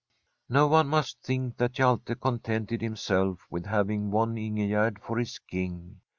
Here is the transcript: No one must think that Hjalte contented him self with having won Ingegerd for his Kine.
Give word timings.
No 0.49 0.65
one 0.65 0.87
must 0.87 1.21
think 1.21 1.57
that 1.57 1.73
Hjalte 1.75 2.19
contented 2.19 2.81
him 2.81 2.95
self 2.95 3.45
with 3.51 3.67
having 3.67 4.09
won 4.09 4.33
Ingegerd 4.35 4.97
for 4.99 5.19
his 5.19 5.37
Kine. 5.37 6.01